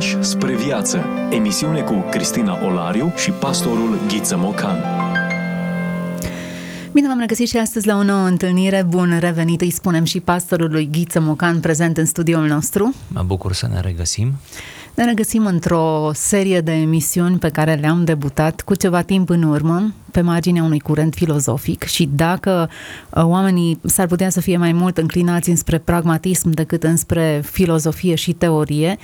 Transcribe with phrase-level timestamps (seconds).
[0.00, 1.04] Pași spre viață.
[1.30, 4.76] Emisiune cu Cristina Olariu și pastorul Ghiță Mocan.
[6.92, 8.82] Bine v-am regăsit și astăzi la o nouă întâlnire.
[8.88, 12.94] Bun revenit, îi spunem și pastorului Ghiță Mocan prezent în studioul nostru.
[13.08, 14.32] Mă bucur să ne regăsim.
[15.00, 19.92] Ne regăsim într-o serie de emisiuni pe care le-am debutat cu ceva timp în urmă,
[20.10, 22.70] pe marginea unui curent filozofic și dacă
[23.10, 28.32] uh, oamenii s-ar putea să fie mai mult înclinați înspre pragmatism decât înspre filozofie și
[28.32, 28.98] teorie,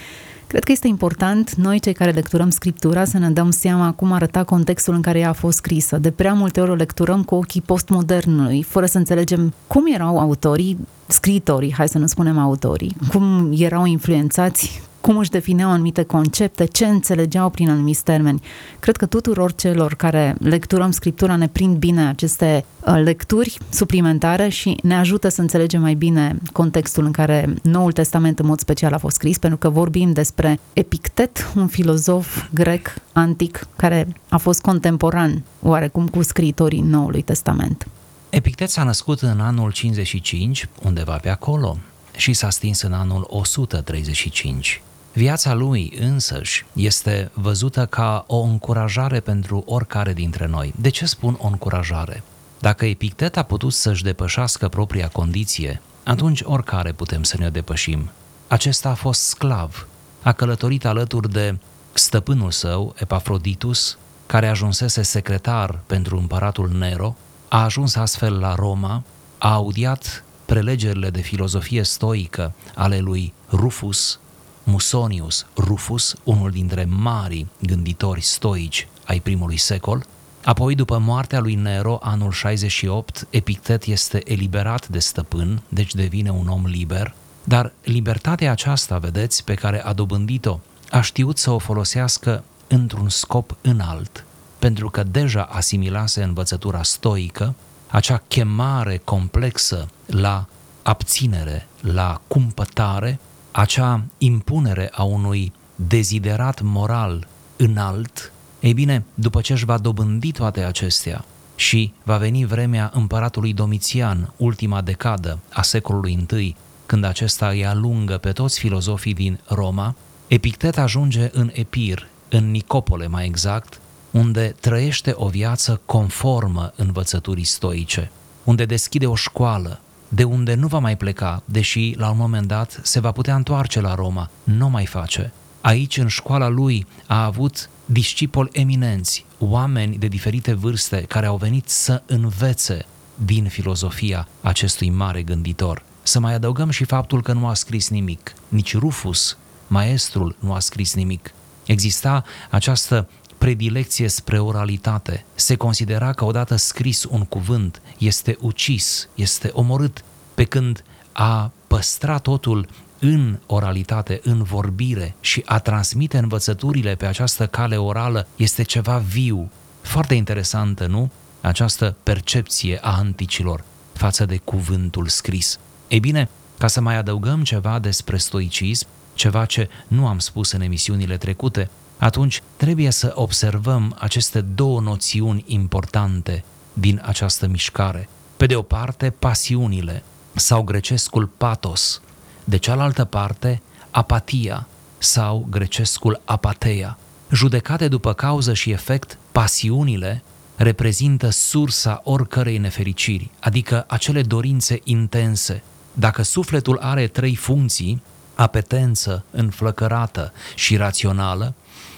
[0.47, 4.45] Cred că este important, noi cei care lecturăm Scriptura, să ne dăm seama cum arăta
[4.45, 5.99] contextul în care ea a fost scrisă.
[5.99, 10.79] De prea multe ori o lecturăm cu ochii postmodernului, fără să înțelegem cum erau autorii,
[11.07, 16.87] scritorii, hai să nu spunem autorii, cum erau influențați cum își defineau anumite concepte, ce
[16.87, 18.43] înțelegeau prin anumiți termeni.
[18.79, 24.77] Cred că tuturor celor care lecturăm Scriptura ne prind bine aceste uh, lecturi suplimentare și
[24.83, 28.99] ne ajută să înțelegem mai bine contextul în care Noul Testament în mod special a
[28.99, 35.43] fost scris, pentru că vorbim despre Epictet, un filozof grec antic care a fost contemporan
[35.63, 37.87] oarecum cu scriitorii Noului Testament.
[38.31, 41.79] Epictet s-a născut în anul 55, undeva pe acolo,
[42.17, 44.81] și s-a stins în anul 135.
[45.17, 50.75] Viața lui însăși este văzută ca o încurajare pentru oricare dintre noi.
[50.81, 52.23] De ce spun o încurajare?
[52.59, 58.11] Dacă Epictet a putut să-și depășească propria condiție, atunci oricare putem să ne depășim.
[58.49, 59.87] Acesta a fost sclav,
[60.23, 61.59] a călătorit alături de
[61.93, 67.17] stăpânul său, Epafroditus, care ajunsese secretar pentru împăratul Nero,
[67.49, 69.03] a ajuns astfel la Roma,
[69.39, 74.21] a audiat prelegerile de filozofie stoică ale lui Rufus,
[74.69, 80.07] Musonius Rufus, unul dintre marii gânditori stoici ai primului secol.
[80.45, 86.49] Apoi, după moartea lui Nero, anul 68, Epictet este eliberat de stăpân, deci devine un
[86.49, 90.59] om liber, dar libertatea aceasta, vedeți, pe care a dobândit-o,
[90.91, 94.25] a știut să o folosească într-un scop înalt,
[94.59, 97.55] pentru că deja asimilase învățătura stoică,
[97.87, 100.47] acea chemare complexă la
[100.83, 103.19] abținere, la cumpătare,
[103.57, 110.61] acea impunere a unui deziderat moral înalt, ei bine, după ce își va dobândi toate
[110.61, 111.25] acestea
[111.55, 116.57] și va veni vremea împăratului Domitian, ultima decadă a secolului I,
[116.87, 119.95] când acesta îi alungă pe toți filozofii din Roma,
[120.27, 123.81] Epictet ajunge în Epir, în Nicopole mai exact,
[124.11, 128.11] unde trăiește o viață conformă învățăturii stoice,
[128.45, 132.81] unde deschide o școală, de unde nu va mai pleca, deși la un moment dat
[132.83, 134.31] se va putea întoarce la Roma.
[134.45, 135.33] Nu mai face.
[135.61, 141.69] Aici, în școala lui, a avut discipoli eminenți, oameni de diferite vârste care au venit
[141.69, 142.87] să învețe
[143.25, 145.83] din filozofia acestui mare gânditor.
[146.03, 148.33] Să mai adăugăm și faptul că nu a scris nimic.
[148.49, 149.37] Nici Rufus,
[149.67, 151.33] maestrul, nu a scris nimic.
[151.65, 153.09] Exista această
[153.39, 155.25] predilecție spre oralitate.
[155.35, 160.05] Se considera că odată scris un cuvânt este ucis, este omorât,
[160.35, 167.47] pe când a păstra totul în oralitate, în vorbire și a transmite învățăturile pe această
[167.47, 169.51] cale orală este ceva viu.
[169.81, 171.11] Foarte interesantă, nu?
[171.41, 175.59] Această percepție a anticilor față de cuvântul scris.
[175.89, 176.29] Ei bine,
[176.59, 181.71] ca să mai adăugăm ceva despre stoicism, ceva ce nu am spus în emisiunile trecute,
[181.99, 188.09] atunci trebuie să observăm aceste două noțiuni importante din această mișcare.
[188.37, 190.03] Pe de o parte, pasiunile
[190.33, 192.01] sau grecescul patos,
[192.45, 194.67] de cealaltă parte, apatia
[194.99, 196.99] sau grecescul apateia.
[197.33, 200.23] Judecate după cauză și efect, pasiunile
[200.57, 205.63] reprezintă sursa oricărei nefericiri, adică acele dorințe intense.
[205.93, 208.03] Dacă sufletul are trei funcții,
[208.35, 211.55] apetență înflăcărată și rațională,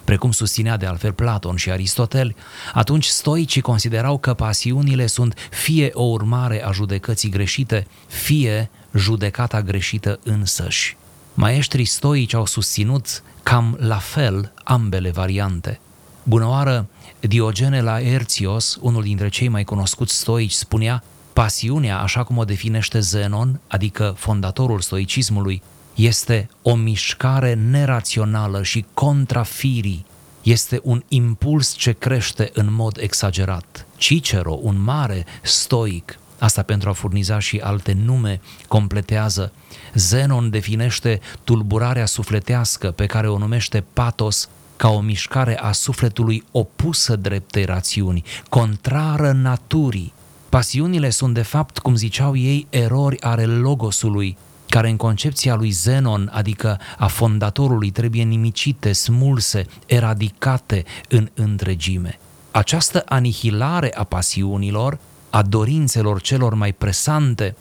[0.09, 2.37] precum susținea de altfel Platon și Aristotel,
[2.73, 10.19] atunci stoicii considerau că pasiunile sunt fie o urmare a judecății greșite, fie judecata greșită
[10.25, 10.97] însăși.
[11.35, 15.81] Maestrii stoici au susținut cam la fel ambele variante.
[16.23, 16.87] Bunăoară,
[17.21, 21.03] Diogene la Erțios, unul dintre cei mai cunoscuți stoici, spunea
[21.33, 25.63] Pasiunea, așa cum o definește Zenon, adică fondatorul stoicismului,
[25.99, 30.07] este o mișcare nerațională și contrafirii,
[30.43, 33.87] este un impuls ce crește în mod exagerat.
[33.97, 39.53] Cicero, un mare stoic, asta pentru a furniza și alte nume, completează.
[39.95, 47.17] Zenon definește tulburarea sufletească pe care o numește patos ca o mișcare a sufletului opusă
[47.17, 50.13] dreptei rațiuni, contrară naturii.
[50.49, 54.37] Pasiunile sunt de fapt, cum ziceau ei, erori ale logosului,
[54.69, 62.19] care în concepția lui Zenon, adică a fondatorului, trebuie nimicite, smulse, eradicate în întregime.
[62.51, 64.99] Această anihilare a pasiunilor,
[65.31, 67.57] a dorințelor celor mai presante,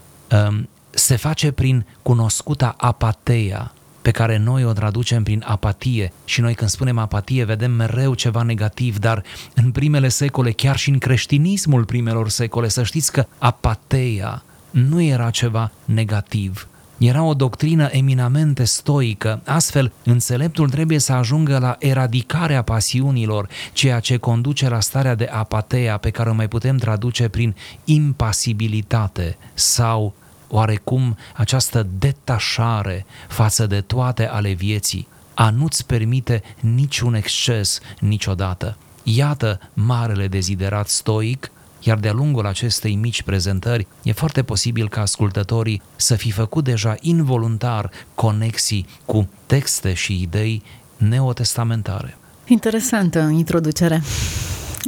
[0.48, 3.72] um, se face prin cunoscuta apateia,
[4.02, 8.42] pe care noi o traducem prin apatie și noi când spunem apatie vedem mereu ceva
[8.42, 9.24] negativ, dar
[9.54, 15.30] în primele secole, chiar și în creștinismul primelor secole, să știți că apateia nu era
[15.30, 16.68] ceva negativ,
[16.98, 24.18] era o doctrină eminamente stoică, astfel înțeleptul trebuie să ajungă la eradicarea pasiunilor, ceea ce
[24.18, 30.14] conduce la starea de apateia pe care o mai putem traduce prin impasibilitate sau
[30.50, 38.78] oarecum această detașare față de toate ale vieții, a nu-ți permite niciun exces niciodată.
[39.04, 45.82] Iată marele deziderat stoic, iar de-a lungul acestei mici prezentări e foarte posibil ca ascultătorii
[45.96, 50.64] să fi făcut deja involuntar conexii cu texte și idei
[50.98, 52.18] neotestamentare.
[52.46, 54.02] Interesantă introducere.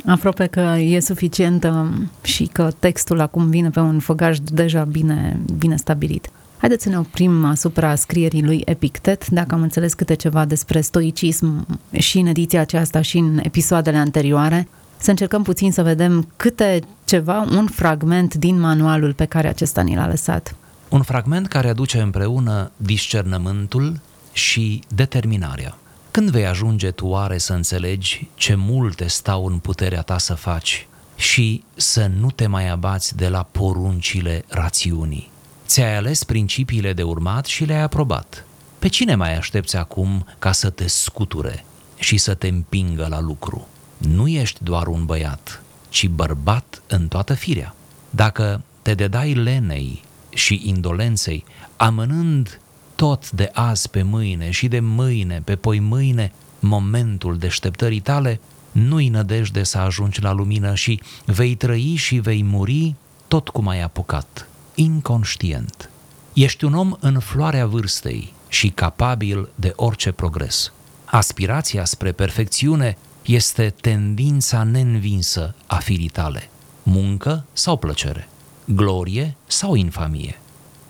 [0.06, 5.76] Aproape că e suficientă și că textul acum vine pe un făgaș deja bine, bine
[5.76, 6.30] stabilit.
[6.58, 11.80] Haideți să ne oprim asupra scrierii lui Epictet, dacă am înțeles câte ceva despre stoicism
[11.92, 14.68] și în ediția aceasta și în episoadele anterioare,
[15.02, 19.96] să încercăm puțin să vedem câte ceva, un fragment din manualul pe care acesta ni
[19.96, 20.56] l-a lăsat.
[20.90, 24.00] Un fragment care aduce împreună discernământul
[24.32, 25.78] și determinarea.
[26.12, 30.88] Când vei ajunge tu oare să înțelegi ce multe stau în puterea ta să faci
[31.16, 35.32] și să nu te mai abați de la poruncile rațiunii?
[35.66, 38.46] Ți-ai ales principiile de urmat și le-ai aprobat.
[38.80, 41.66] Pe cine mai aștepți acum ca să te scuture
[41.98, 43.68] și să te împingă la lucru?
[44.00, 47.76] Nu ești doar un băiat, ci bărbat în toată firea.
[48.10, 51.46] Dacă te dedai lenei și indolenței,
[51.78, 52.60] amânând
[52.96, 58.40] tot de azi pe mâine și de mâine pe poi mâine momentul deșteptării tale,
[58.72, 62.96] nu-i nădejde să ajungi la lumină și vei trăi și vei muri
[63.28, 65.90] tot cum ai apucat, inconștient.
[66.34, 70.72] Ești un om în floarea vârstei și capabil de orice progres.
[71.06, 76.50] Aspirația spre perfecțiune este tendința neînvinsă a firii tale.
[76.84, 78.30] Muncă sau plăcere?
[78.66, 80.40] Glorie sau infamie?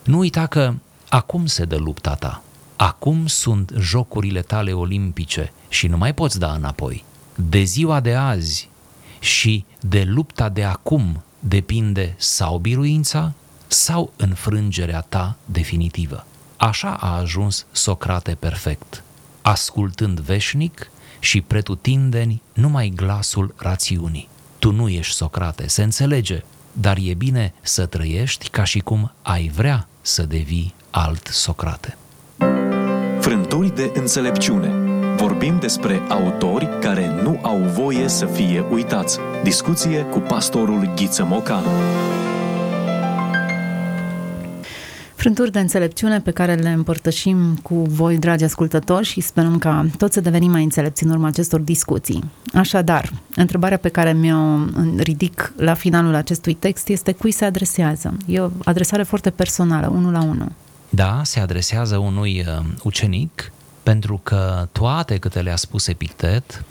[0.03, 0.73] Nu uita că
[1.09, 2.43] Acum se dă lupta ta.
[2.75, 7.03] Acum sunt jocurile tale olimpice și nu mai poți da înapoi.
[7.35, 8.69] De ziua de azi
[9.19, 13.33] și de lupta de acum depinde sau biruința
[13.67, 16.25] sau înfrângerea ta definitivă.
[16.57, 19.03] Așa a ajuns Socrate perfect,
[19.41, 24.29] ascultând veșnic și pretutindeni numai glasul rațiunii.
[24.59, 29.51] Tu nu ești Socrate, se înțelege, dar e bine să trăiești ca și cum ai
[29.55, 31.97] vrea să devii alt Socrate.
[33.19, 34.73] Frânturi de înțelepciune.
[35.15, 39.19] Vorbim despre autori care nu au voie să fie uitați.
[39.43, 41.69] Discuție cu pastorul Ghiță Mocanu.
[45.19, 50.13] Frânturi de înțelepciune pe care le împărtășim cu voi, dragi ascultători, și sperăm ca toți
[50.13, 52.23] să devenim mai înțelepți în urma acestor discuții.
[52.53, 54.65] Așadar, întrebarea pe care mi-o
[54.97, 58.17] ridic la finalul acestui text este cui se adresează.
[58.25, 60.51] E o adresare foarte personală, unul la unul.
[60.89, 63.51] Da, se adresează unui uh, ucenic
[63.83, 66.63] pentru că toate câte le-a spus Epictet,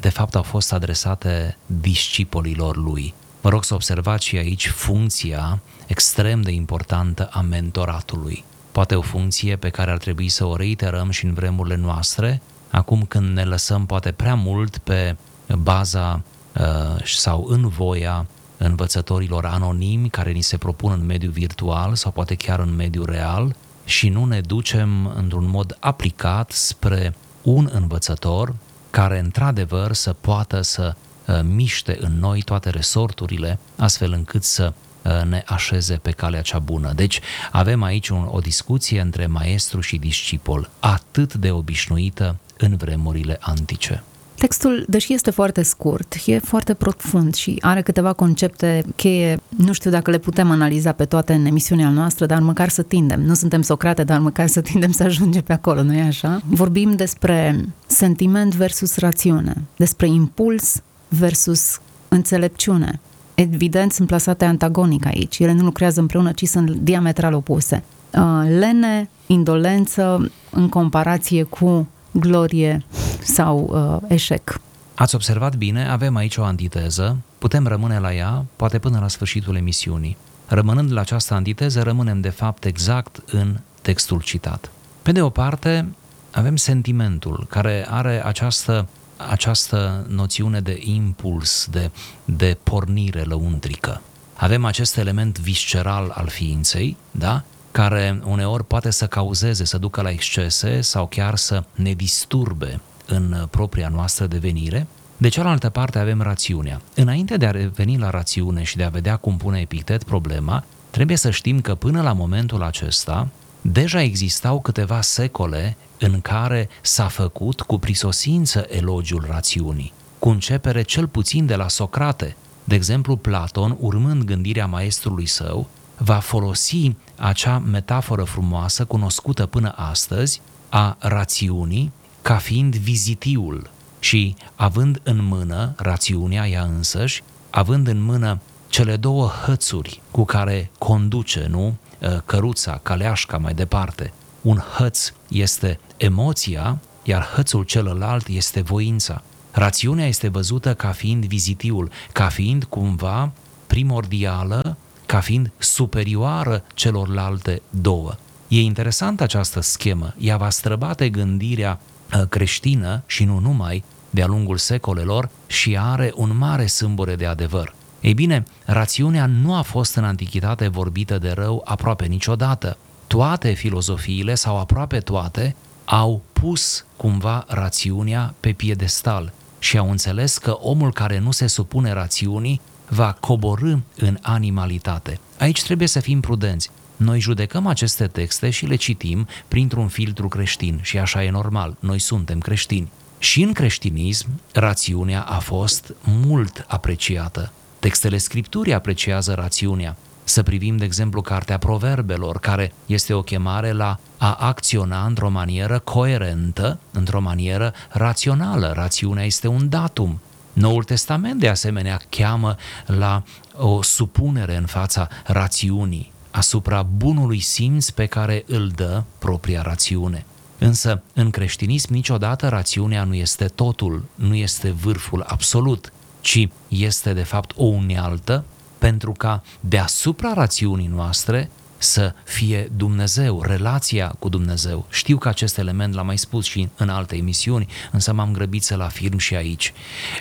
[0.00, 3.14] de fapt au fost adresate discipolilor lui.
[3.40, 8.44] Mă rog să observați și aici funcția extrem de importantă a mentoratului.
[8.72, 13.04] Poate o funcție pe care ar trebui să o reiterăm și în vremurile noastre, acum
[13.04, 15.16] când ne lăsăm poate prea mult pe
[15.58, 16.22] baza
[16.54, 18.26] uh, sau în voia
[18.56, 23.56] învățătorilor anonimi care ni se propun în mediul virtual sau poate chiar în mediul real
[23.84, 28.54] și nu ne ducem într-un mod aplicat spre un învățător
[28.90, 30.94] care într-adevăr să poată să
[31.26, 34.85] uh, miște în noi toate resorturile, astfel încât să uh,
[35.28, 36.92] ne așeze pe calea cea bună.
[36.94, 37.20] Deci
[37.52, 44.02] avem aici un, o discuție între maestru și discipol, atât de obișnuită în vremurile antice.
[44.34, 49.90] Textul, deși este foarte scurt, e foarte profund și are câteva concepte cheie, nu știu
[49.90, 53.22] dacă le putem analiza pe toate în emisiunea noastră, dar măcar să tindem.
[53.22, 56.42] Nu suntem Socrate, dar măcar să tindem să ajungem pe acolo, nu e așa?
[56.44, 63.00] Vorbim despre sentiment versus rațiune, despre impuls versus înțelepciune.
[63.36, 65.38] Evident, sunt plasate antagonic aici.
[65.38, 67.82] Ele nu lucrează împreună, ci sunt diametral opuse.
[68.12, 68.22] Uh,
[68.58, 72.84] lene, indolență, în comparație cu glorie
[73.22, 73.70] sau
[74.02, 74.60] uh, eșec.
[74.94, 79.56] Ați observat bine, avem aici o antiteză, putem rămâne la ea, poate până la sfârșitul
[79.56, 80.16] emisiunii.
[80.46, 84.70] Rămânând la această antiteză, rămânem de fapt exact în textul citat.
[85.02, 85.88] Pe de o parte,
[86.30, 91.90] avem sentimentul care are această, această noțiune de impuls, de,
[92.24, 94.02] de pornire lăuntrică.
[94.34, 97.44] Avem acest element visceral al ființei, da?
[97.76, 103.46] care uneori poate să cauzeze, să ducă la excese sau chiar să ne disturbe în
[103.50, 104.86] propria noastră devenire.
[105.16, 106.80] De cealaltă parte avem rațiunea.
[106.94, 111.16] Înainte de a reveni la rațiune și de a vedea cum pune Epictet problema, trebuie
[111.16, 113.28] să știm că până la momentul acesta
[113.60, 121.06] deja existau câteva secole în care s-a făcut cu prisosință elogiul rațiunii, cu începere cel
[121.06, 122.36] puțin de la Socrate.
[122.64, 130.40] De exemplu, Platon, urmând gândirea maestrului său, va folosi acea metaforă frumoasă cunoscută până astăzi
[130.68, 138.40] a rațiunii ca fiind vizitiul și având în mână rațiunea ea însăși, având în mână
[138.68, 144.12] cele două hățuri cu care conduce, nu, ă, căruța, caleașca mai departe.
[144.40, 149.22] Un hăț este emoția, iar hățul celălalt este voința.
[149.50, 153.32] Rațiunea este văzută ca fiind vizitiul, ca fiind cumva
[153.66, 158.14] primordială, ca fiind superioară celorlalte două.
[158.48, 161.80] E interesantă această schemă, ea va străbate gândirea
[162.12, 167.74] ă, creștină și nu numai de-a lungul secolelor și are un mare sâmbure de adevăr.
[168.00, 172.76] Ei bine, rațiunea nu a fost în antichitate vorbită de rău aproape niciodată.
[173.06, 180.50] Toate filozofiile, sau aproape toate, au pus cumva rațiunea pe piedestal și au înțeles că
[180.50, 185.20] omul care nu se supune rațiunii va coborâ în animalitate.
[185.38, 186.70] Aici trebuie să fim prudenți.
[186.96, 191.98] Noi judecăm aceste texte și le citim printr-un filtru creștin și așa e normal, noi
[191.98, 192.88] suntem creștini.
[193.18, 197.52] Și în creștinism, rațiunea a fost mult apreciată.
[197.78, 199.96] Textele Scripturii apreciază rațiunea.
[200.28, 205.78] Să privim, de exemplu, Cartea Proverbelor, care este o chemare la a acționa într-o manieră
[205.78, 208.72] coerentă, într-o manieră rațională.
[208.74, 210.20] Rațiunea este un datum.
[210.52, 212.56] Noul Testament, de asemenea, cheamă
[212.86, 213.22] la
[213.56, 220.24] o supunere în fața rațiunii, asupra bunului simț pe care îl dă propria rațiune.
[220.58, 225.92] Însă, în creștinism, niciodată rațiunea nu este totul, nu este vârful absolut
[226.26, 228.44] ci este de fapt o unealtă
[228.78, 234.86] pentru ca deasupra rațiunii noastre să fie Dumnezeu, relația cu Dumnezeu.
[234.90, 238.80] Știu că acest element l-am mai spus și în alte emisiuni, însă m-am grăbit să-l
[238.80, 239.72] afirm și aici.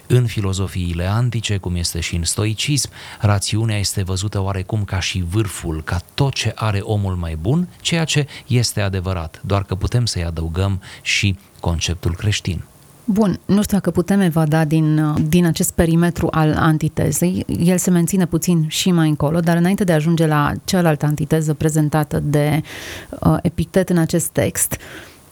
[0.08, 5.84] În filozofiile antice, cum este și în stoicism, rațiunea este văzută oarecum ca și vârful,
[5.84, 10.24] ca tot ce are omul mai bun, ceea ce este adevărat, doar că putem să-i
[10.24, 12.64] adăugăm și conceptul creștin.
[13.08, 17.46] Bun, nu știu dacă putem evada din, din acest perimetru al antitezei.
[17.60, 21.54] El se menține puțin și mai încolo, dar înainte de a ajunge la cealaltă antiteză
[21.54, 22.62] prezentată de
[23.20, 24.78] uh, Epictet în acest text,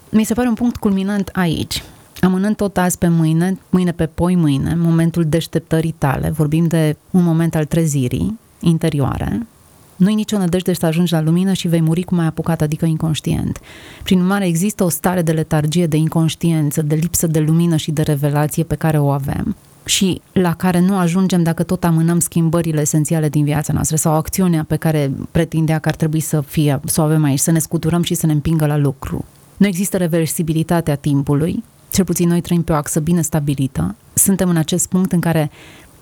[0.09, 1.83] mi se pare un punct culminant aici.
[2.21, 7.23] Amânând tot azi pe mâine, mâine pe poi mâine, momentul deșteptării tale, vorbim de un
[7.23, 9.47] moment al trezirii interioare,
[9.95, 13.59] nu-i nicio nădejde să ajungi la lumină și vei muri cum ai apucat, adică inconștient.
[14.03, 18.01] Prin urmare, există o stare de letargie, de inconștiență, de lipsă de lumină și de
[18.01, 23.29] revelație pe care o avem și la care nu ajungem dacă tot amânăm schimbările esențiale
[23.29, 27.03] din viața noastră sau acțiunea pe care pretindea că ar trebui să fie, să o
[27.03, 29.25] avem aici, să ne scuturăm și să ne împingă la lucru.
[29.57, 33.95] Nu există reversibilitatea timpului, cel puțin noi trăim pe o axă bine stabilită.
[34.13, 35.51] Suntem în acest punct în care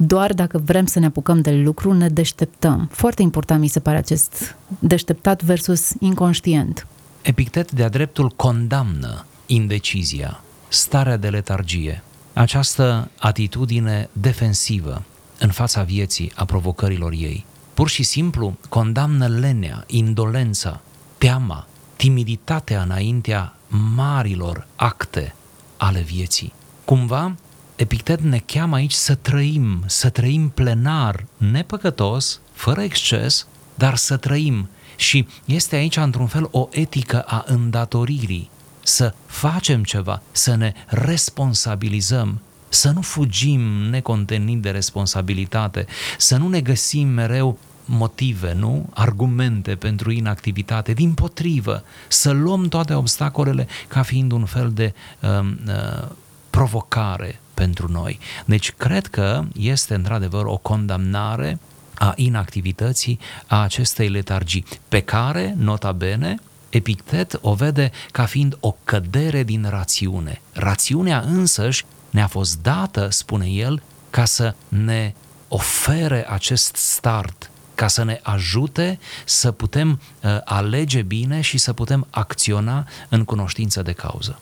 [0.05, 2.89] doar dacă vrem să ne apucăm de lucru, ne deșteptăm.
[2.91, 6.87] Foarte important mi se pare acest deșteptat versus inconștient.
[7.21, 12.03] Epictet de-a dreptul condamnă indecizia, starea de letargie,
[12.33, 15.03] această atitudine defensivă
[15.39, 17.45] în fața vieții, a provocărilor ei.
[17.73, 20.81] Pur și simplu condamnă lenea, indolența,
[21.17, 23.55] teama, timiditatea înaintea
[23.95, 25.35] marilor acte
[25.77, 26.53] ale vieții.
[26.85, 27.35] Cumva
[27.81, 34.69] Epictet ne cheamă aici să trăim, să trăim plenar, nepăcătos, fără exces, dar să trăim.
[34.95, 38.49] Și este aici, într-un fel, o etică a îndatoririi.
[38.83, 45.85] Să facem ceva, să ne responsabilizăm, să nu fugim necontenit de responsabilitate,
[46.17, 48.89] să nu ne găsim mereu motive, nu?
[48.93, 50.93] Argumente pentru inactivitate.
[50.93, 56.07] Din potrivă, să luăm toate obstacolele ca fiind un fel de uh, uh,
[56.49, 58.19] provocare pentru noi.
[58.45, 61.59] Deci cred că este într-adevăr o condamnare
[61.93, 66.35] a inactivității a acestei letargii, pe care, nota bene,
[66.69, 70.41] Epictet o vede ca fiind o cădere din rațiune.
[70.53, 75.13] Rațiunea însăși ne-a fost dată, spune el, ca să ne
[75.47, 79.89] ofere acest start, ca să ne ajute să putem
[80.23, 84.39] uh, alege bine și să putem acționa în cunoștință de cauză.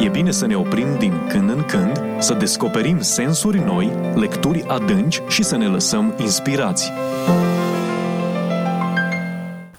[0.00, 5.22] E bine să ne oprim din când în când, să descoperim sensuri noi, lecturi adânci
[5.28, 6.92] și să ne lăsăm inspirați.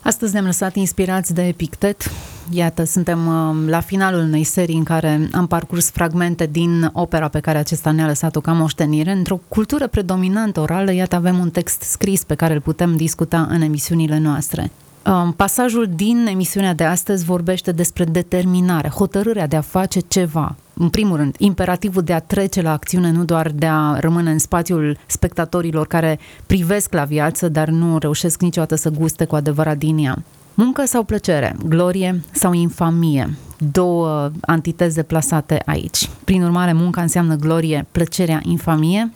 [0.01, 2.11] Astăzi ne-am lăsat inspirați de Epictet.
[2.49, 7.39] Iată, suntem uh, la finalul unei serii în care am parcurs fragmente din opera pe
[7.39, 9.11] care acesta ne-a lăsat-o ca moștenire.
[9.11, 13.61] Într-o cultură predominant orală, iată, avem un text scris pe care îl putem discuta în
[13.61, 14.71] emisiunile noastre.
[15.05, 20.55] Um, pasajul din emisiunea de astăzi vorbește despre determinare, hotărârea de a face ceva.
[20.73, 24.39] În primul rând, imperativul de a trece la acțiune, nu doar de a rămâne în
[24.39, 29.97] spațiul spectatorilor care privesc la viață, dar nu reușesc niciodată să guste cu adevărat din
[29.97, 30.23] ea.
[30.53, 33.37] Muncă sau plăcere, glorie sau infamie,
[33.71, 36.09] două antiteze plasate aici.
[36.23, 39.11] Prin urmare, munca înseamnă glorie, plăcerea, infamie?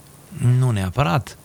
[0.60, 1.38] Nu neapărat.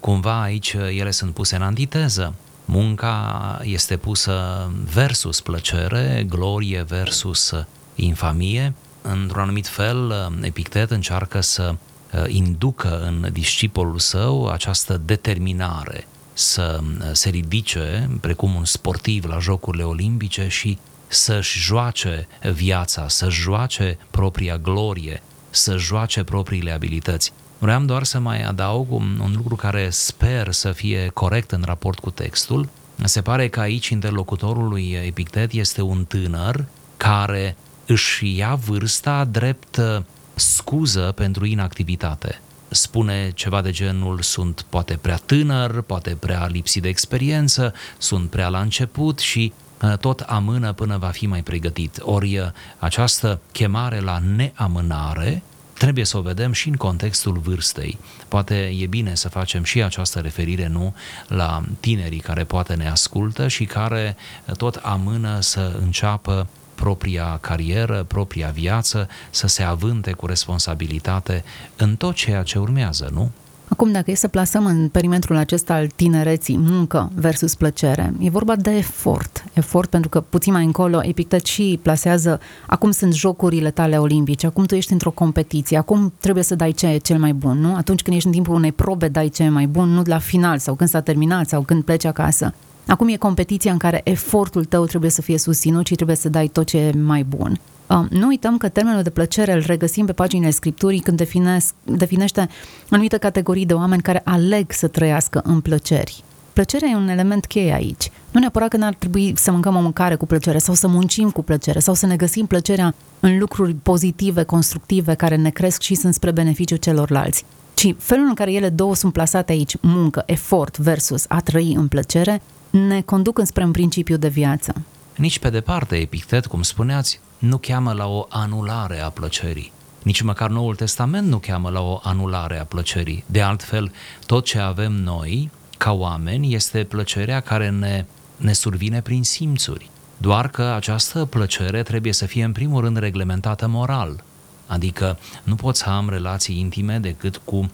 [0.00, 2.34] Cumva aici ele sunt puse în antiteză.
[2.70, 7.54] Munca este pusă versus plăcere, glorie versus
[7.94, 8.74] infamie.
[9.02, 17.10] Într-un anumit fel, Epictet încearcă să uh, inducă în discipolul său această determinare să uh,
[17.12, 24.58] se ridice precum un sportiv la Jocurile Olimpice și să-și joace viața, să-și joace propria
[24.58, 27.32] glorie, să joace propriile abilități.
[27.58, 31.98] Vreau doar să mai adaug un, un lucru care sper să fie corect în raport
[31.98, 32.68] cu textul.
[33.04, 36.64] Se pare că aici interlocutorul lui Epictet este un tânăr
[36.96, 40.02] care își ia vârsta drept uh,
[40.34, 42.40] scuză pentru inactivitate.
[42.68, 48.48] Spune ceva de genul, sunt poate prea tânăr, poate prea lipsit de experiență, sunt prea
[48.48, 51.98] la început și uh, tot amână până va fi mai pregătit.
[52.00, 52.46] Ori uh,
[52.78, 55.42] această chemare la neamânare
[55.78, 57.98] trebuie să o vedem și în contextul vârstei.
[58.28, 60.94] Poate e bine să facem și această referire, nu,
[61.28, 64.16] la tinerii care poate ne ascultă și care
[64.56, 71.44] tot amână să înceapă propria carieră, propria viață, să se avânte cu responsabilitate
[71.76, 73.30] în tot ceea ce urmează, nu?
[73.68, 78.56] Acum, dacă e să plasăm în perimetrul acesta al tinereții muncă versus plăcere, e vorba
[78.56, 79.44] de efort.
[79.52, 84.64] Efort pentru că puțin mai încolo Epictet și plasează acum sunt jocurile tale olimpice, acum
[84.64, 87.74] tu ești într-o competiție, acum trebuie să dai ce e cel mai bun, nu?
[87.74, 90.58] Atunci când ești în timpul unei probe dai ce e mai bun, nu la final
[90.58, 92.54] sau când s-a terminat sau când pleci acasă.
[92.86, 96.46] Acum e competiția în care efortul tău trebuie să fie susținut și trebuie să dai
[96.46, 97.60] tot ce e mai bun.
[97.88, 102.48] Um, nu uităm că termenul de plăcere îl regăsim pe paginile Scripturii când definesc, definește
[102.90, 106.22] anumită categorii de oameni care aleg să trăiască în plăceri.
[106.52, 108.10] Plăcerea e un element cheie aici.
[108.30, 111.42] Nu neapărat că n-ar trebui să mâncăm o mâncare cu plăcere sau să muncim cu
[111.42, 116.14] plăcere sau să ne găsim plăcerea în lucruri pozitive, constructive, care ne cresc și sunt
[116.14, 117.44] spre beneficiu celorlalți.
[117.74, 121.88] Ci felul în care ele două sunt plasate aici, muncă, efort versus a trăi în
[121.88, 124.72] plăcere, ne conduc înspre un principiu de viață.
[125.16, 129.72] Nici pe departe, Epictet, cum spuneați, nu cheamă la o anulare a plăcerii.
[130.02, 133.24] Nici măcar Noul Testament nu cheamă la o anulare a plăcerii.
[133.26, 133.92] De altfel,
[134.26, 138.04] tot ce avem noi, ca oameni, este plăcerea care ne,
[138.36, 139.90] ne survine prin simțuri.
[140.16, 144.24] Doar că această plăcere trebuie să fie în primul rând reglementată moral.
[144.66, 147.70] Adică nu pot să am relații intime decât cu uh,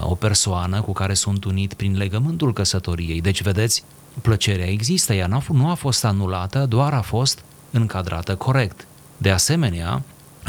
[0.00, 3.20] o persoană cu care sunt unit prin legământul căsătoriei.
[3.20, 3.84] Deci, vedeți,
[4.22, 8.86] plăcerea există, ea nu a fost anulată, doar a fost încadrată corect.
[9.16, 10.02] De asemenea,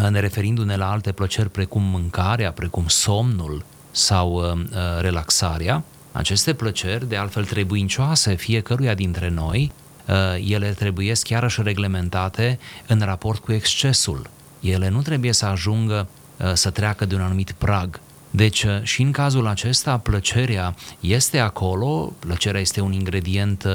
[0.10, 7.10] ne referindu-ne la alte plăceri precum mâncarea, precum somnul sau uh, uh, relaxarea, aceste plăceri,
[7.10, 9.72] de altfel trebuincioase fiecăruia dintre noi,
[10.08, 10.16] uh,
[10.52, 14.30] ele trebuie chiar și reglementate în raport cu excesul.
[14.60, 18.00] Ele nu trebuie să ajungă uh, să treacă de un anumit prag.
[18.30, 23.74] Deci uh, și în cazul acesta plăcerea este acolo, plăcerea este un ingredient uh,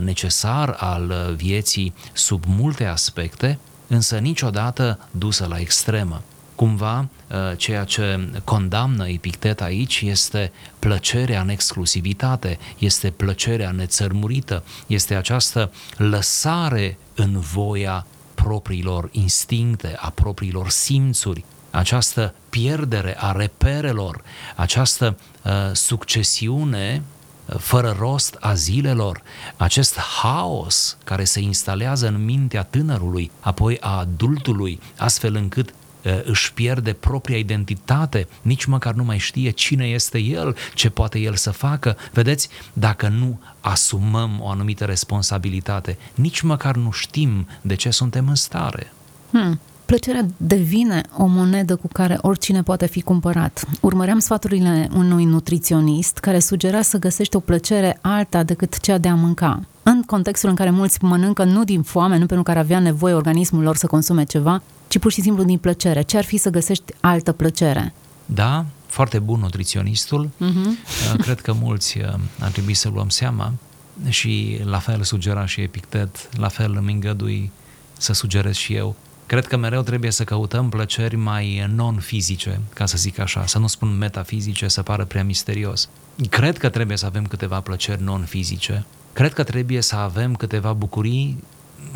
[0.00, 6.22] necesar al uh, vieții sub multe aspecte, însă niciodată dusă la extremă.
[6.54, 7.08] Cumva,
[7.56, 16.98] ceea ce condamnă Epictet aici este plăcerea în exclusivitate, este plăcerea nețărmurită, este această lăsare
[17.14, 24.22] în voia propriilor instincte, a propriilor simțuri, această pierdere a reperelor,
[24.56, 27.15] această uh, succesiune uh,
[27.58, 29.22] fără rost a zilelor,
[29.56, 36.52] acest haos care se instalează în mintea tânărului, apoi a adultului, astfel încât uh, își
[36.52, 41.50] pierde propria identitate, nici măcar nu mai știe cine este el, ce poate el să
[41.50, 41.96] facă.
[42.12, 48.34] Vedeți, dacă nu asumăm o anumită responsabilitate, nici măcar nu știm de ce suntem în
[48.34, 48.92] stare.
[49.30, 49.60] Hmm.
[49.86, 53.64] Plăcerea devine o monedă cu care oricine poate fi cumpărat.
[53.80, 59.14] Urmăream sfaturile unui nutriționist care sugera să găsești o plăcere alta decât cea de a
[59.14, 59.60] mânca.
[59.82, 63.62] În contextul în care mulți mănâncă nu din foame, nu pentru care avea nevoie organismul
[63.62, 66.02] lor să consume ceva, ci pur și simplu din plăcere.
[66.02, 67.92] Ce ar fi să găsești altă plăcere?
[68.26, 70.28] Da, foarte bun nutriționistul.
[70.28, 71.20] Uh-huh.
[71.20, 72.04] Cred că mulți uh,
[72.40, 73.52] ar trebui să luăm seama
[74.08, 77.50] și la fel sugera și Epictet, la fel îmi îngădui
[77.98, 78.96] să sugerez și eu.
[79.26, 83.66] Cred că mereu trebuie să căutăm plăceri mai non-fizice, ca să zic așa, să nu
[83.66, 85.88] spun metafizice, să pară prea misterios.
[86.30, 88.84] Cred că trebuie să avem câteva plăceri non-fizice.
[89.12, 91.44] Cred că trebuie să avem câteva bucurii,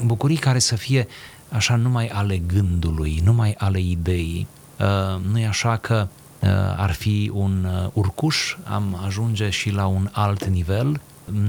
[0.05, 1.07] bucurii care să fie
[1.49, 4.47] așa numai ale gândului, numai ale ideii.
[4.79, 6.09] Uh, nu e așa că
[6.41, 11.01] uh, ar fi un uh, urcuș, am ajunge și la un alt nivel.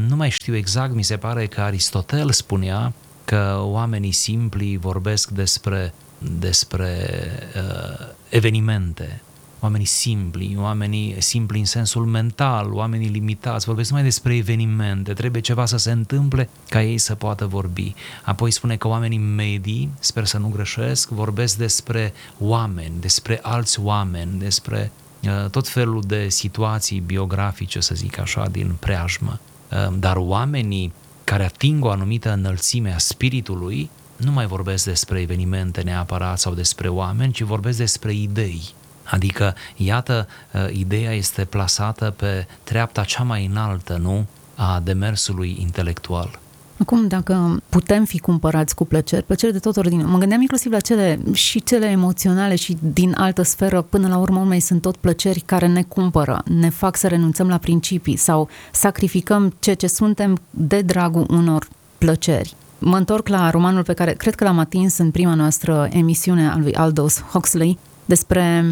[0.07, 2.93] Nu mai știu exact, mi se pare că Aristotel spunea
[3.25, 5.93] că oamenii simpli vorbesc despre,
[6.39, 7.09] despre
[7.55, 9.21] uh, evenimente,
[9.61, 15.65] oamenii simpli, oamenii simpli în sensul mental, oamenii limitați, vorbesc numai despre evenimente, trebuie ceva
[15.65, 17.93] să se întâmple ca ei să poată vorbi.
[18.23, 24.39] Apoi spune că oamenii medii, sper să nu greșesc, vorbesc despre oameni, despre alți oameni,
[24.39, 24.91] despre
[25.23, 29.39] uh, tot felul de situații biografice, să zic așa, din preajmă.
[29.71, 30.93] Uh, dar oamenii
[31.31, 36.87] care ating o anumită înălțime a spiritului, nu mai vorbesc despre evenimente neapărat sau despre
[36.87, 38.61] oameni, ci vorbesc despre idei.
[39.03, 44.25] Adică, iată, uh, ideea este plasată pe treapta cea mai înaltă, nu?
[44.55, 46.39] A demersului intelectual.
[46.81, 50.79] Acum, dacă putem fi cumpărați cu plăceri, plăceri de tot ordinul, mă gândeam inclusiv la
[50.79, 55.39] cele și cele emoționale și din altă sferă, până la urmă urmei sunt tot plăceri
[55.39, 60.81] care ne cumpără, ne fac să renunțăm la principii sau sacrificăm ce ce suntem de
[60.81, 61.67] dragul unor
[61.97, 62.55] plăceri.
[62.79, 66.57] Mă întorc la romanul pe care cred că l-am atins în prima noastră emisiune a
[66.57, 68.63] lui Aldous Huxley despre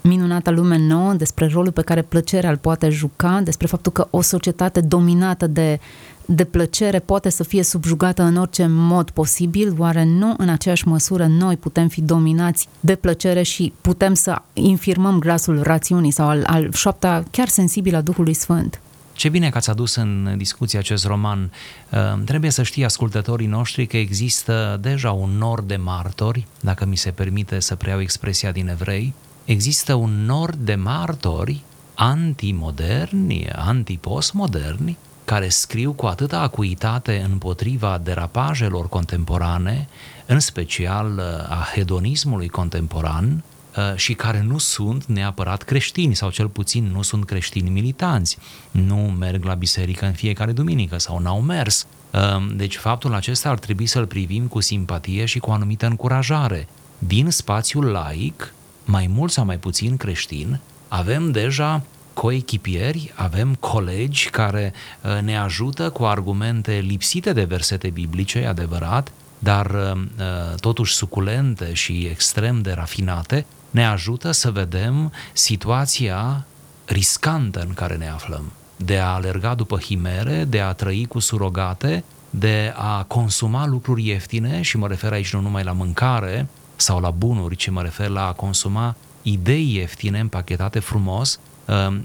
[0.00, 4.20] minunata lume nouă, despre rolul pe care plăcerea îl poate juca, despre faptul că o
[4.20, 5.80] societate dominată de
[6.30, 11.26] de plăcere poate să fie subjugată în orice mod posibil, oare nu în aceeași măsură
[11.26, 16.72] noi putem fi dominați de plăcere și putem să infirmăm glasul rațiunii sau al, al
[16.72, 18.80] șoapta chiar sensibilă a Duhului Sfânt?
[19.12, 21.50] Ce bine că ați adus în discuție acest roman.
[21.90, 26.96] Uh, trebuie să știe ascultătorii noștri că există deja un nor de martori, dacă mi
[26.96, 29.14] se permite să preiau expresia din evrei,
[29.44, 31.62] există un nor de martori
[31.94, 34.96] antimoderni, antipostmoderni,
[35.28, 39.88] care scriu cu atâta acuitate împotriva derapajelor contemporane,
[40.26, 43.44] în special uh, a hedonismului contemporan,
[43.76, 48.38] uh, și care nu sunt neapărat creștini sau cel puțin nu sunt creștini militanți.
[48.70, 51.86] Nu merg la biserică în fiecare duminică sau n-au mers.
[52.12, 56.68] Uh, deci faptul acesta ar trebui să-l privim cu simpatie și cu o anumită încurajare.
[56.98, 61.82] Din spațiul laic, mai mult sau mai puțin creștin, avem deja
[62.18, 69.66] coechipieri, avem colegi care uh, ne ajută cu argumente lipsite de versete biblice, adevărat, dar
[69.70, 76.46] uh, uh, totuși suculente și extrem de rafinate, ne ajută să vedem situația
[76.84, 78.52] riscantă în care ne aflăm.
[78.76, 84.62] De a alerga după himere, de a trăi cu surogate, de a consuma lucruri ieftine,
[84.62, 88.26] și mă refer aici nu numai la mâncare sau la bunuri, ci mă refer la
[88.26, 91.47] a consuma idei ieftine împachetate frumos Ehm,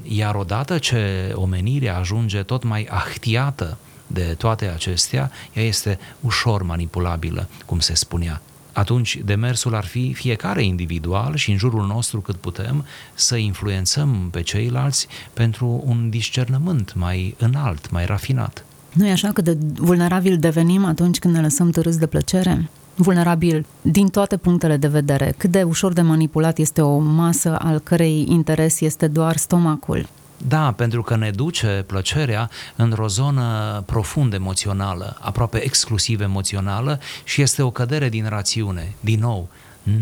[0.03, 7.47] iar odată ce omenirea ajunge tot mai ahtiată de toate acestea, ea este ușor manipulabilă,
[7.65, 8.41] cum se spunea.
[8.73, 14.41] Atunci demersul ar fi fiecare individual și în jurul nostru cât putem să influențăm pe
[14.41, 18.65] ceilalți pentru un discernământ mai înalt, mai rafinat.
[18.93, 22.69] Nu e așa că de vulnerabil devenim atunci când ne lăsăm târâți de plăcere?
[22.95, 27.79] Vulnerabil din toate punctele de vedere, cât de ușor de manipulat este o masă al
[27.79, 30.07] cărei interes este doar stomacul.
[30.47, 33.43] Da, pentru că ne duce plăcerea într-o zonă
[33.85, 38.93] profund emoțională, aproape exclusiv emoțională și este o cădere din rațiune.
[38.99, 39.47] Din nou,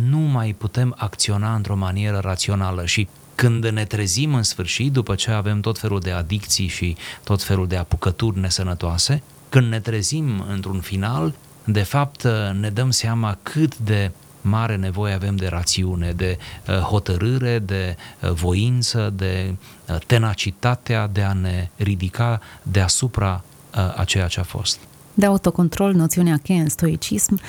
[0.09, 5.31] nu mai putem acționa într-o manieră rațională și când ne trezim în sfârșit, după ce
[5.31, 10.79] avem tot felul de adicții și tot felul de apucături nesănătoase, când ne trezim într-un
[10.79, 12.27] final, de fapt
[12.59, 18.31] ne dăm seama cât de mare nevoie avem de rațiune, de uh, hotărâre, de uh,
[18.31, 19.55] voință, de
[19.89, 23.43] uh, tenacitatea de a ne ridica deasupra
[23.95, 24.79] a ceea ce a fost.
[25.13, 27.39] De autocontrol, noțiunea cheie în stoicism,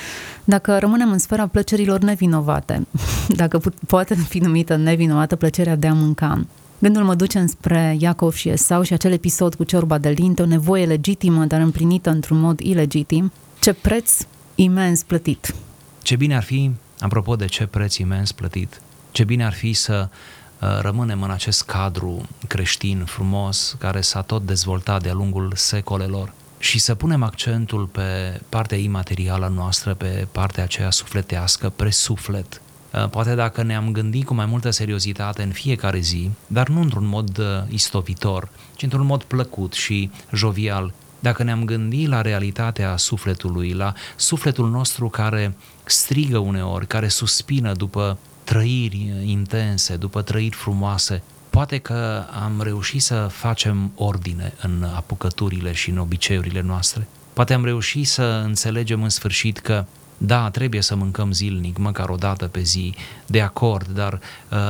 [0.43, 2.87] dacă rămânem în sfera plăcerilor nevinovate,
[3.41, 6.45] dacă poate fi numită nevinovată plăcerea de a mânca,
[6.79, 10.45] Gândul mă duce înspre Iacov și Esau și acel episod cu ciorba de linte, o
[10.45, 13.31] nevoie legitimă, dar împlinită într-un mod ilegitim,
[13.63, 14.17] ce preț
[14.55, 15.55] imens plătit!
[16.01, 20.09] Ce bine ar fi Apropo de ce preț imens plătit, ce bine ar fi să
[20.09, 26.79] uh, rămânem în acest cadru creștin frumos care s-a tot dezvoltat de-a lungul secolelor și
[26.79, 32.61] să punem accentul pe partea imaterială noastră, pe partea aceea sufletească, presuflet.
[32.93, 37.05] Uh, poate dacă ne-am gândit cu mai multă seriozitate în fiecare zi, dar nu într-un
[37.05, 43.73] mod uh, istovitor, ci într-un mod plăcut și jovial, dacă ne-am gândit la realitatea sufletului,
[43.73, 51.77] la sufletul nostru care strigă uneori, care suspină după trăiri intense, după trăiri frumoase, poate
[51.77, 57.07] că am reușit să facem ordine în apucăturile și în obiceiurile noastre.
[57.33, 59.85] Poate am reușit să înțelegem în sfârșit că
[60.17, 62.95] da, trebuie să mâncăm zilnic, măcar o dată pe zi,
[63.25, 64.19] de acord, dar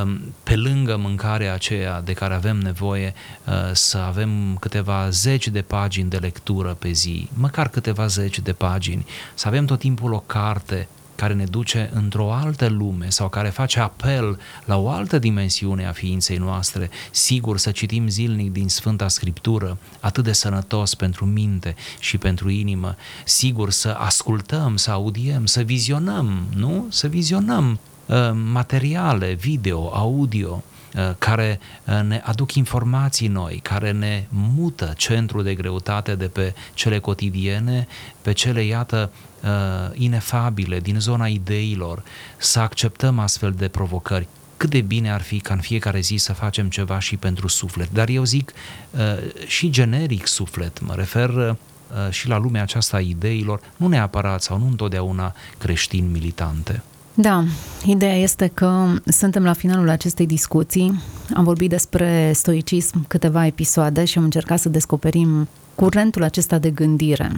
[0.02, 3.14] um, pe lângă mâncarea aceea de care avem nevoie,
[3.46, 8.52] uh, să avem câteva zeci de pagini de lectură pe zi, măcar câteva zeci de
[8.52, 13.48] pagini, să avem tot timpul o carte care ne duce într-o altă lume sau care
[13.48, 19.08] face apel la o altă dimensiune a ființei noastre, sigur să citim zilnic din Sfânta
[19.08, 25.62] Scriptură, atât de sănătos pentru minte și pentru inimă, sigur să ascultăm, să audiem, să
[25.62, 26.86] vizionăm, nu?
[26.90, 28.16] Să vizionăm uh,
[28.52, 30.62] materiale, video, audio,
[30.94, 36.54] uh, care uh, ne aduc informații noi, care ne mută centrul de greutate de pe
[36.74, 37.86] cele cotidiene,
[38.22, 39.10] pe cele, iată,
[39.44, 42.02] uh, inefabile, din zona ideilor,
[42.36, 44.28] să acceptăm astfel de provocări.
[44.56, 47.88] Cât de bine ar fi ca în fiecare zi să facem ceva și pentru suflet.
[47.92, 48.52] Dar eu zic
[48.90, 49.00] uh,
[49.46, 54.58] și generic suflet, mă refer uh, și la lumea aceasta a ideilor, nu neapărat sau
[54.58, 56.82] nu întotdeauna creștini militante.
[57.14, 57.44] Da,
[57.84, 61.00] ideea este că suntem la finalul acestei discuții.
[61.34, 67.30] Am vorbit despre stoicism câteva episoade și am încercat să descoperim curentul acesta de gândire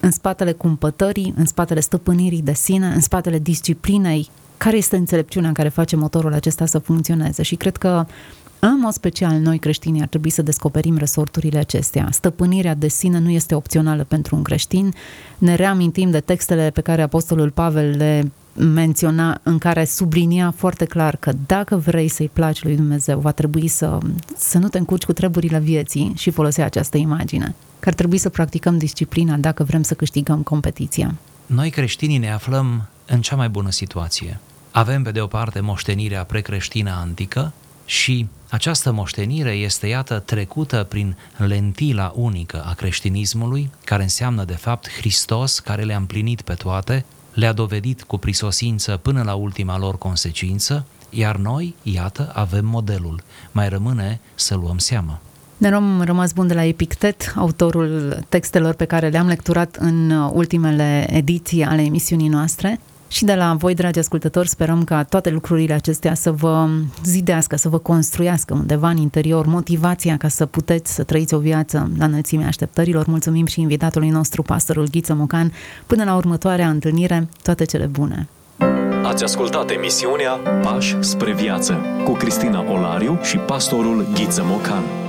[0.00, 5.68] în spatele cumpătării, în spatele stăpânirii de sine, în spatele disciplinei, care este înțelepciunea care
[5.68, 7.42] face motorul acesta să funcționeze.
[7.42, 8.06] Și cred că,
[8.58, 12.08] în mod special, noi creștinii ar trebui să descoperim resorturile acestea.
[12.10, 14.94] Stăpânirea de sine nu este opțională pentru un creștin.
[15.38, 21.16] Ne reamintim de textele pe care Apostolul Pavel le menționa, în care sublinia foarte clar
[21.16, 23.98] că dacă vrei să-i placi lui Dumnezeu, va trebui să,
[24.36, 28.28] să nu te încurci cu treburile vieții și folosea această imagine că ar trebui să
[28.28, 31.14] practicăm disciplina dacă vrem să câștigăm competiția.
[31.46, 34.40] Noi creștinii ne aflăm în cea mai bună situație.
[34.70, 37.52] Avem pe de o parte moștenirea precreștină antică
[37.84, 44.90] și această moștenire este, iată, trecută prin lentila unică a creștinismului, care înseamnă, de fapt,
[44.90, 47.04] Hristos, care le-a împlinit pe toate,
[47.40, 53.22] le-a dovedit cu prisosință până la ultima lor consecință, iar noi, iată, avem modelul.
[53.52, 55.20] Mai rămâne să luăm seama.
[55.56, 61.06] Ne am rămas bun de la Epictet, autorul textelor pe care le-am lecturat în ultimele
[61.10, 62.80] ediții ale emisiunii noastre.
[63.12, 66.68] Și de la voi, dragi ascultători, sperăm ca toate lucrurile acestea să vă
[67.04, 71.90] zidească, să vă construiască undeva în interior motivația ca să puteți să trăiți o viață
[71.98, 73.06] la înălțimea așteptărilor.
[73.06, 75.52] Mulțumim și invitatului nostru, pastorul Ghiță Mocan.
[75.86, 78.28] Până la următoarea întâlnire, toate cele bune!
[79.04, 84.99] Ați ascultat emisiunea Pași spre viață cu Cristina Olariu și pastorul Ghiță Mocan.